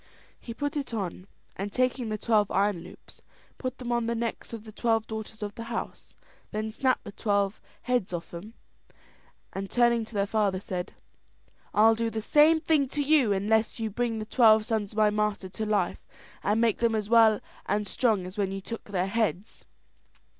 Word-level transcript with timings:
He 0.39 0.51
put 0.51 0.75
it 0.75 0.95
on, 0.95 1.27
and 1.55 1.71
taking 1.71 2.09
the 2.09 2.17
twelve 2.17 2.49
iron 2.49 2.79
loops, 2.79 3.21
put 3.59 3.77
them 3.77 3.91
on 3.91 4.07
the 4.07 4.15
necks 4.15 4.51
of 4.51 4.63
the 4.63 4.71
twelve 4.71 5.05
daughters 5.05 5.43
of 5.43 5.53
the 5.53 5.65
house, 5.65 6.15
then 6.49 6.71
snapped 6.71 7.03
the 7.03 7.11
twelve 7.11 7.61
heads 7.83 8.11
off 8.11 8.31
them, 8.31 8.55
and 9.53 9.69
turning 9.69 10.03
to 10.05 10.15
their 10.15 10.25
father, 10.25 10.59
said: 10.59 10.95
"I'll 11.71 11.93
do 11.93 12.09
the 12.09 12.19
same 12.19 12.59
thing 12.59 12.87
to 12.87 13.01
you 13.03 13.31
unless 13.31 13.79
you 13.79 13.91
bring 13.91 14.17
the 14.17 14.25
twelve 14.25 14.65
sons 14.65 14.93
of 14.93 14.97
my 14.97 15.11
master 15.11 15.49
to 15.49 15.67
life, 15.67 16.07
and 16.41 16.59
make 16.59 16.79
them 16.79 16.95
as 16.95 17.07
well 17.07 17.39
and 17.67 17.85
strong 17.85 18.25
as 18.25 18.39
when 18.39 18.51
you 18.51 18.59
took 18.59 18.85
their 18.85 19.05
heads." 19.05 19.65